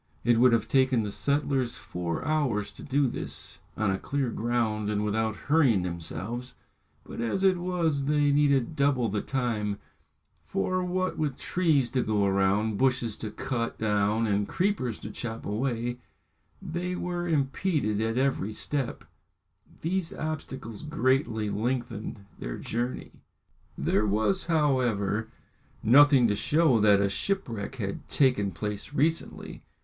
It 0.23 0.39
would 0.39 0.51
have 0.51 0.67
taken 0.67 1.03
the 1.03 1.11
settlers 1.11 1.75
four 1.75 2.25
hours 2.25 2.71
to 2.71 2.81
do 2.81 3.05
this, 3.07 3.59
on 3.77 3.91
a 3.91 3.99
clear 3.99 4.31
ground 4.31 4.89
and 4.89 5.05
without 5.05 5.35
hurrying 5.45 5.83
themselves; 5.83 6.55
but 7.03 7.21
as 7.21 7.43
it 7.43 7.59
was 7.59 8.05
they 8.05 8.31
needed 8.31 8.75
double 8.75 9.09
the 9.09 9.21
time, 9.21 9.77
for 10.43 10.83
what 10.83 11.19
with 11.19 11.37
trees 11.37 11.91
to 11.91 12.01
go 12.01 12.27
round, 12.27 12.79
bushes 12.79 13.15
to 13.17 13.29
cut 13.29 13.77
down, 13.77 14.25
and 14.25 14.47
creepers 14.47 14.97
to 15.01 15.11
chop 15.11 15.45
away, 15.45 15.99
they 16.59 16.95
were 16.95 17.27
impeded 17.27 18.01
at 18.01 18.17
every 18.17 18.53
step, 18.53 19.03
these 19.81 20.11
obstacles 20.11 20.81
greatly 20.81 21.51
lengthening 21.51 22.25
their 22.39 22.57
journey. 22.57 23.11
There 23.77 24.07
was, 24.07 24.47
however, 24.47 25.29
nothing 25.83 26.27
to 26.27 26.35
show 26.35 26.79
that 26.79 27.01
a 27.01 27.07
shipwreck 27.07 27.75
had 27.75 28.07
taken 28.07 28.49
place 28.51 28.93
recently. 28.93 29.61